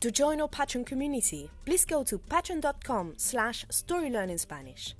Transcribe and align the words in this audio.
To 0.00 0.12
join 0.12 0.40
our 0.40 0.48
Patreon 0.48 0.86
community, 0.86 1.50
please 1.64 1.84
go 1.84 2.04
to 2.04 2.18
patreon.com 2.18 3.14
slash 3.16 3.66
storylearningspanish. 3.66 4.94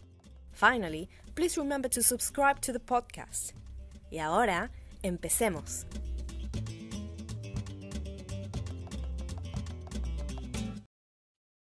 Finally, 0.51 1.09
please 1.37 1.57
remember 1.57 1.89
to 1.89 2.03
subscribe 2.03 2.61
to 2.63 2.73
the 2.73 2.81
podcast. 2.81 3.53
Y 4.11 4.19
ahora, 4.19 4.73
empecemos. 5.05 5.87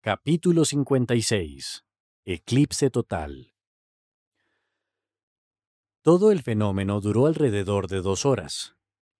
Capítulo 0.01 0.63
56. 0.63 1.83
Eclipse 2.23 2.89
total. 2.89 3.51
Todo 6.01 6.31
el 6.31 6.41
fenómeno 6.43 7.01
duró 7.01 7.25
alrededor 7.25 7.89
de 7.89 7.99
dos 7.99 8.25
horas. 8.25 8.77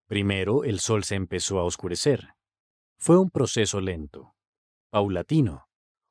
Primero 0.08 0.64
el 0.64 0.80
sol 0.80 1.03
se 1.03 1.16
empezó 1.16 1.59
a 1.59 1.66
oscurecer. 1.66 2.36
Fue 2.98 3.17
un 3.17 3.30
proceso 3.30 3.80
lento, 3.80 4.36
paulatino, 4.90 5.67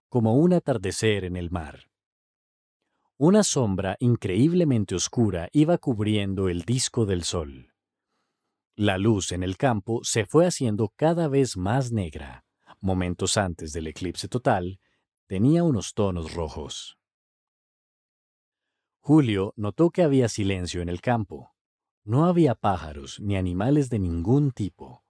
como 0.09 0.35
un 0.35 0.53
atardecer 0.53 1.25
en 1.25 1.37
el 1.37 1.51
mar. 1.51 1.91
Una 3.19 3.43
sombra 3.43 3.97
increíblemente 3.99 4.95
oscura 4.95 5.49
iba 5.53 5.79
cubriendo 5.79 6.49
el 6.49 6.63
disco 6.63 7.07
del 7.07 7.25
sol. 7.25 7.73
La 8.77 8.99
luz 8.99 9.33
en 9.33 9.43
el 9.43 9.57
campo 9.57 10.05
se 10.05 10.27
fue 10.27 10.47
haciendo 10.47 10.93
cada 10.97 11.29
vez 11.29 11.57
más 11.57 11.93
negra. 11.93 12.45
Momentos 12.81 13.39
antes 13.39 13.73
del 13.73 13.87
eclipse 13.87 14.29
total, 14.29 14.81
tenía 15.27 15.65
unos 15.65 15.95
tonos 15.95 16.35
rojos. 16.35 16.99
Julio 19.01 19.55
notó 19.57 19.91
que 19.91 20.03
había 20.03 20.29
silencio 20.29 20.83
en 20.83 20.91
el 20.91 21.01
campo. 21.01 21.55
No 22.05 22.27
había 22.27 22.55
pájaros 22.55 23.19
ni 23.19 23.37
animales 23.37 23.89
de 23.89 23.99
ningún 23.99 24.51
tipo. 24.51 25.06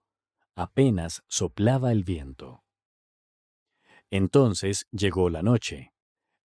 Apenas 0.58 1.22
soplaba 1.28 1.92
el 1.92 2.02
viento. 2.02 2.64
Entonces 4.10 4.86
llegó 4.90 5.28
la 5.28 5.42
noche. 5.42 5.92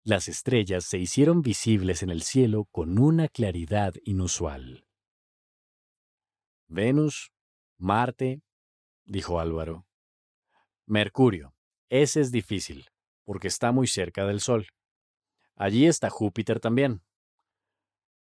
Las 0.03 0.27
estrellas 0.27 0.83
se 0.83 0.97
hicieron 0.97 1.41
visibles 1.41 2.03
en 2.03 2.09
el 2.09 2.21
cielo 2.21 2.65
con 2.71 2.99
una 2.99 3.29
claridad 3.29 3.93
inusual. 4.03 4.85
Venus, 6.67 7.31
Marte, 7.77 8.41
dijo 9.05 9.39
Álvaro. 9.39 9.87
Mercurio, 10.85 11.55
ese 11.89 12.19
es 12.19 12.33
difícil, 12.33 12.89
porque 13.23 13.47
está 13.47 13.71
muy 13.71 13.87
cerca 13.87 14.25
del 14.25 14.41
Sol. 14.41 14.67
Allí 15.55 15.87
está 15.87 16.09
Júpiter 16.09 16.59
también. 16.59 17.01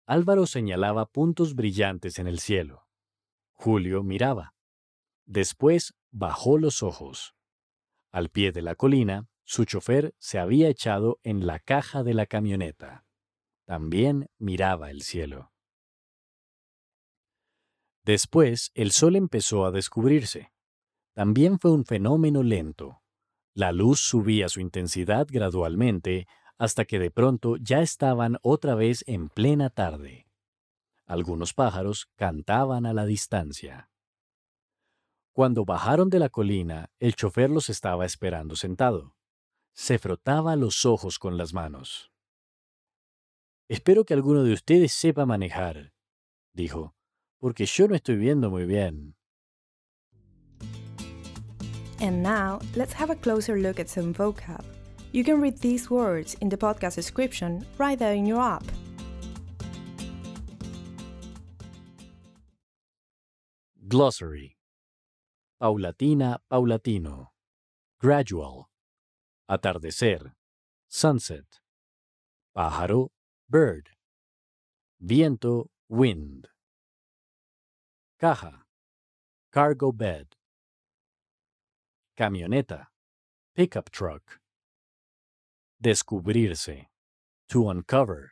Álvaro 0.06 0.47
señalaba 0.47 1.06
puntos 1.06 1.55
brillantes 1.55 2.19
en 2.19 2.27
el 2.27 2.41
cielo. 2.41 2.89
Julio 3.53 4.03
miraba. 4.03 4.58
Después 5.28 5.94
bajó 6.11 6.56
los 6.56 6.83
ojos. 6.83 7.34
Al 8.11 8.31
pie 8.31 8.50
de 8.50 8.62
la 8.62 8.75
colina, 8.75 9.28
su 9.44 9.66
chofer 9.66 10.15
se 10.19 10.39
había 10.39 10.71
echado 10.71 11.21
en 11.22 11.47
la 11.47 11.59
caja 11.59 12.03
de 12.03 12.15
la 12.15 12.25
camioneta. 12.25 13.05
También 13.66 14.31
miraba 14.39 14.91
el 14.91 15.03
cielo. 15.03 15.53
Después 18.05 18.71
el 18.72 18.91
sol 18.91 19.16
empezó 19.16 19.66
a 19.66 19.71
descubrirse. 19.71 20.50
También 21.12 21.59
fue 21.59 21.72
un 21.72 21.84
fenómeno 21.84 22.43
lento. 22.43 23.03
La 23.53 23.72
luz 23.72 24.00
subía 24.00 24.49
su 24.49 24.60
intensidad 24.60 25.27
gradualmente 25.31 26.27
hasta 26.56 26.87
que 26.87 26.99
de 26.99 27.10
pronto 27.10 27.56
ya 27.59 27.83
estaban 27.83 28.39
otra 28.41 28.75
vez 28.75 29.05
en 29.06 29.28
plena 29.28 29.69
tarde. 29.69 30.27
Algunos 31.05 31.53
pájaros 31.53 32.09
cantaban 32.16 32.87
a 32.87 32.95
la 32.95 33.05
distancia. 33.05 33.88
Cuando 35.38 35.65
bajaron 35.65 36.10
de 36.10 36.19
la 36.19 36.31
colina, 36.31 36.91
el 36.99 37.15
chofer 37.15 37.49
los 37.49 37.71
estaba 37.71 38.04
esperando 38.04 38.56
sentado. 38.56 39.15
Se 39.72 40.00
frotaba 40.00 40.56
los 40.56 40.84
ojos 40.84 41.21
con 41.21 41.37
las 41.37 41.54
manos. 41.54 42.10
Espero 43.69 44.04
que 44.04 44.15
alguno 44.15 44.43
de 44.43 44.53
ustedes 44.53 44.91
sepa 44.91 45.27
manejar, 45.27 45.93
dijo, 46.54 46.97
porque 47.38 47.66
yo 47.66 47.87
no 47.87 47.94
estoy 47.94 48.16
viendo 48.16 48.50
muy 48.50 48.65
bien. 48.65 49.15
And 52.00 52.21
now, 52.21 52.59
let's 52.75 52.94
have 52.94 53.12
a 53.12 53.15
closer 53.15 53.60
look 53.60 53.78
at 53.78 53.87
some 53.87 54.12
vocab. 54.12 54.65
You 55.12 55.22
can 55.22 55.41
read 55.41 55.60
these 55.60 55.88
words 55.88 56.37
in 56.41 56.48
the 56.48 56.56
podcast 56.56 56.97
description 56.97 57.65
right 57.78 57.97
there 57.97 58.16
in 58.16 58.27
your 58.27 58.41
app. 58.41 58.65
Glossary 63.87 64.58
Paulatina, 65.61 66.39
paulatino. 66.49 67.31
Gradual. 68.01 68.69
Atardecer. 69.51 70.33
Sunset. 70.89 71.61
Pájaro. 72.57 73.09
Bird. 73.51 73.91
Viento. 75.01 75.67
Wind. 75.89 76.47
Caja. 78.21 78.63
Cargo 79.53 79.91
bed. 79.91 80.37
Camioneta. 82.17 82.87
Pickup 83.57 83.91
truck. 83.91 84.39
Descubrirse. 85.83 86.87
To 87.49 87.69
uncover. 87.69 88.31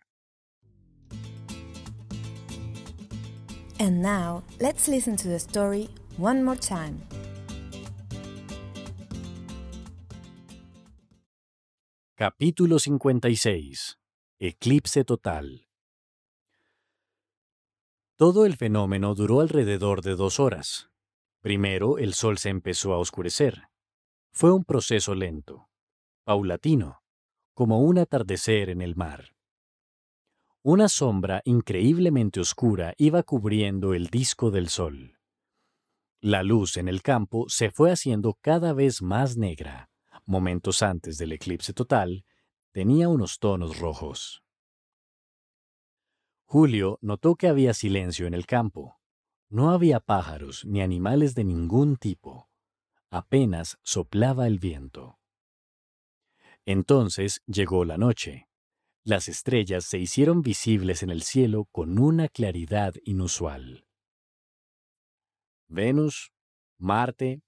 And 3.81 4.01
now, 4.01 4.45
let's 4.61 4.87
listen 4.87 5.17
to 5.17 5.29
the 5.29 5.41
story 5.41 5.89
one 6.19 6.43
more 6.43 6.59
time. 6.59 7.01
Capítulo 12.15 12.79
56. 12.79 13.99
Eclipse 14.39 15.05
total. 15.05 15.67
Todo 18.17 18.47
el 18.47 18.57
fenómeno 18.57 19.15
duró 19.15 19.41
alrededor 19.41 20.01
de 20.01 20.17
dos 20.17 20.41
horas. 20.41 20.89
Primero 21.43 21.99
el 21.99 22.15
sol 22.15 22.39
se 22.39 22.49
empezó 22.49 22.95
a 22.95 22.99
oscurecer. 22.99 23.69
Fue 24.33 24.53
un 24.53 24.65
proceso 24.65 25.15
lento, 25.15 25.69
paulatino, 26.25 27.03
como 27.53 27.81
un 27.81 27.99
atardecer 27.99 28.71
en 28.71 28.81
el 28.81 28.97
mar. 28.97 29.37
Una 30.63 30.89
sombra 30.89 31.43
increíblemente 31.45 32.41
oscura 32.41 32.95
iba 32.97 33.23
cubriendo 33.23 33.93
el 33.93 34.07
disco 34.07 34.51
del 34.51 34.69
sol. 34.71 35.16
La 36.21 36.43
luz 36.43 36.77
en 36.77 36.89
el 36.89 37.03
campo 37.03 37.47
se 37.49 37.71
fue 37.71 37.93
haciendo 37.93 38.35
cada 38.41 38.73
vez 38.73 39.03
más 39.03 39.37
negra. 39.37 39.91
Momentos 40.25 40.83
antes 40.83 41.19
del 41.19 41.33
eclipse 41.33 41.73
total, 41.73 42.25
tenía 42.73 43.09
unos 43.09 43.39
tonos 43.39 43.79
rojos. 43.79 44.43
Julio 46.45 46.99
notó 47.03 47.37
que 47.37 47.49
había 47.49 47.75
silencio 47.75 48.27
en 48.27 48.35
el 48.35 48.47
campo. 48.47 48.99
No 49.49 49.71
había 49.71 50.01
pájaros 50.01 50.65
ni 50.65 50.81
animales 50.81 51.35
de 51.35 51.45
ningún 51.45 51.97
tipo. 51.97 52.49
Apenas 53.11 53.79
soplaba 53.83 54.47
el 54.47 54.59
viento. 54.59 55.19
Entonces 56.65 57.43
llegó 57.47 57.85
la 57.85 57.99
noche. 57.99 58.49
Las 59.05 59.29
estrellas 59.29 59.85
se 59.85 59.99
hicieron 59.99 60.43
visibles 60.43 61.05
en 61.05 61.11
el 61.11 61.23
cielo 61.23 61.67
con 61.71 61.99
una 61.99 62.29
claridad 62.29 62.95
inusual. 63.05 63.86
Venus, 65.69 66.33
Marte, 66.79 67.43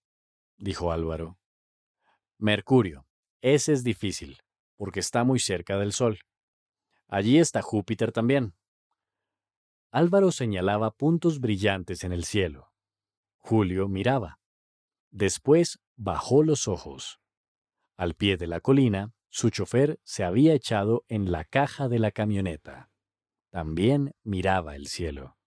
dijo 0.57 0.93
Álvaro. 0.93 1.39
Mercurio, 2.39 3.07
ese 3.41 3.73
es 3.73 3.85
difícil, 3.85 4.39
porque 4.77 5.01
está 5.01 5.25
muy 5.25 5.39
cerca 5.39 5.79
del 5.79 5.93
Sol. 5.93 6.21
Allí 7.09 7.39
está 7.39 7.63
Júpiter 7.63 8.13
también. 8.13 8.55
Álvaro 9.91 10.33
señalaba 10.33 10.91
puntos 10.91 11.41
brillantes 11.41 12.05
en 12.05 12.13
el 12.13 12.25
cielo. 12.25 12.73
Julio 13.39 13.89
miraba. 13.89 14.39
Después 15.11 15.81
bajó 15.97 16.43
los 16.43 16.69
ojos. 16.69 17.21
Al 17.97 18.15
pie 18.15 18.37
de 18.37 18.47
la 18.47 18.61
colina, 18.61 19.15
su 19.31 19.51
chofer 19.51 19.99
se 20.05 20.25
había 20.25 20.53
echado 20.53 21.05
en 21.09 21.33
la 21.33 21.45
caja 21.45 21.89
de 21.89 21.99
la 21.99 22.11
camioneta. 22.11 22.91
También 23.51 24.15
miraba 24.23 24.77
el 24.77 24.89
cielo. 24.89 25.38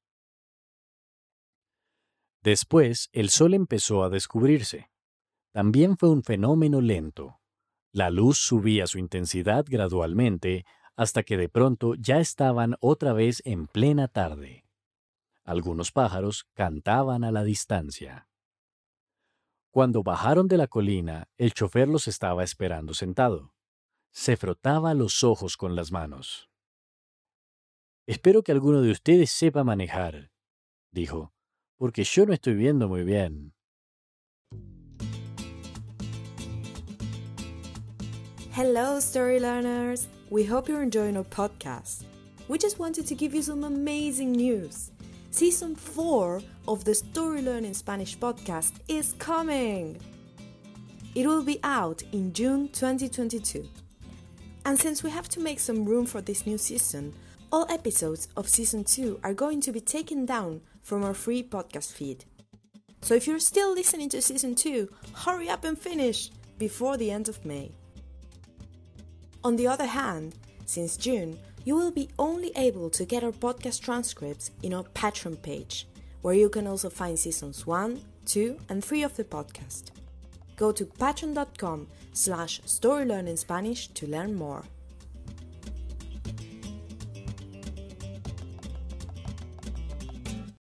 Después, 2.43 3.09
el 3.11 3.29
sol 3.29 3.53
empezó 3.53 4.03
a 4.03 4.09
descubrirse. 4.09 4.89
También 5.51 5.97
fue 5.97 6.09
un 6.09 6.23
fenómeno 6.23 6.81
lento. 6.81 7.39
La 7.91 8.09
luz 8.09 8.38
subía 8.39 8.88
su 8.88 8.97
intensidad 8.97 9.65
gradualmente 9.67 10.65
hasta 10.95 11.23
que 11.23 11.38
de 11.38 11.49
pronto 11.49 11.95
ya 11.95 12.19
estaban 12.19 12.75
otra 12.79 13.13
vez 13.13 13.41
en 13.45 13.67
plena 13.67 14.07
tarde. 14.07 14.65
Algunos 15.43 15.91
pájaros 15.91 16.45
cantaban 16.53 17.23
a 17.23 17.31
la 17.31 17.43
distancia. 17.43 18.27
Cuando 19.71 20.03
bajaron 20.03 20.47
de 20.47 20.57
la 20.57 20.67
colina, 20.67 21.29
el 21.38 21.53
chofer 21.53 21.88
los 21.88 22.07
estaba 22.07 22.43
esperando 22.43 22.93
sentado. 22.93 23.53
Se 24.11 24.35
frotaba 24.35 24.93
los 24.93 25.23
ojos 25.23 25.57
con 25.57 25.75
las 25.75 25.91
manos. 25.91 26.49
Espero 28.05 28.43
que 28.43 28.51
alguno 28.51 28.81
de 28.81 28.91
ustedes 28.91 29.31
sepa 29.31 29.63
manejar, 29.63 30.31
dijo, 30.91 31.33
porque 31.81 32.04
yo 32.04 32.28
no 32.28 32.33
estoy 32.33 32.54
viendo 32.54 32.88
muy 32.88 33.04
bien. 33.04 33.54
Hello, 38.51 39.00
story 39.00 39.39
learners! 39.39 40.07
We 40.30 40.45
hope 40.45 40.69
you're 40.69 40.83
enjoying 40.83 41.18
our 41.18 41.24
podcast. 41.24 42.04
We 42.48 42.60
just 42.60 42.78
wanted 42.78 43.07
to 43.07 43.16
give 43.16 43.33
you 43.33 43.42
some 43.42 43.63
amazing 43.63 44.33
news. 44.33 44.92
Season 45.31 45.75
4 45.75 46.44
of 46.68 46.83
the 46.83 46.94
Story 46.94 47.42
Learning 47.42 47.74
Spanish 47.74 48.16
podcast 48.16 48.74
is 48.88 49.16
coming! 49.18 49.98
It 51.16 51.25
will 51.25 51.44
be 51.44 51.60
out 51.63 52.04
in 52.12 52.31
June 52.31 52.68
2022. 52.68 53.68
And 54.66 54.77
since 54.77 55.01
we 55.01 55.10
have 55.10 55.27
to 55.30 55.39
make 55.39 55.60
some 55.60 55.86
room 55.86 56.06
for 56.06 56.22
this 56.22 56.45
new 56.45 56.60
season, 56.60 57.16
all 57.51 57.66
episodes 57.72 58.27
of 58.38 58.48
Season 58.48 58.84
2 58.84 59.22
are 59.24 59.34
going 59.34 59.62
to 59.62 59.72
be 59.72 59.81
taken 59.81 60.27
down 60.27 60.62
from 60.81 61.04
our 61.04 61.13
free 61.13 61.44
podcast 61.44 61.94
feed. 61.94 62.25
So 63.01 63.16
if 63.16 63.28
you're 63.28 63.39
still 63.39 63.74
listening 63.74 64.10
to 64.10 64.22
Season 64.22 64.56
2, 64.56 64.88
hurry 65.13 65.50
up 65.50 65.63
and 65.63 65.78
finish 65.78 66.30
before 66.57 66.98
the 66.98 67.12
end 67.12 67.30
of 67.30 67.44
May. 67.45 67.72
On 69.44 69.56
the 69.56 69.68
other 69.68 69.88
hand, 69.88 70.36
since 70.66 70.98
June, 70.98 71.39
you 71.63 71.75
will 71.75 71.92
be 71.92 72.10
only 72.19 72.51
able 72.56 72.89
to 72.92 73.06
get 73.06 73.24
our 73.24 73.31
podcast 73.31 73.81
transcripts 73.81 74.51
in 74.63 74.74
our 74.74 74.83
Patreon 74.83 75.42
page, 75.42 75.88
where 76.22 76.36
you 76.36 76.50
can 76.50 76.68
also 76.68 76.89
find 76.89 77.18
seasons 77.18 77.66
1, 77.66 78.01
2, 78.25 78.57
and 78.69 78.84
3 78.84 79.04
of 79.04 79.16
the 79.16 79.24
podcast. 79.24 79.92
Go 80.56 80.72
to 80.72 80.86
patreon.com 80.86 81.88
slash 82.13 82.62
storylearningspanish 82.62 83.94
to 83.95 84.07
learn 84.07 84.36
more. 84.36 84.63